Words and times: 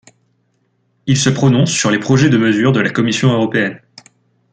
Il 1.05 1.15
se 1.15 1.29
prononce 1.29 1.69
sur 1.71 1.91
les 1.91 1.99
projets 1.99 2.31
de 2.31 2.37
mesures.de 2.39 2.79
la 2.79 2.89
commission 2.89 3.31
européenne. 3.33 3.79